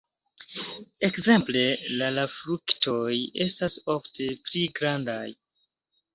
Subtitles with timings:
[1.07, 1.61] Ekzemple
[1.99, 5.23] la la fruktoj estas ofte pli grandaj.